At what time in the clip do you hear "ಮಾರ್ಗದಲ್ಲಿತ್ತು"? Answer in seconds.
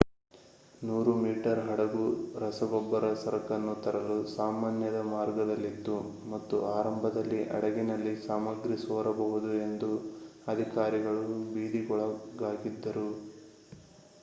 5.11-5.97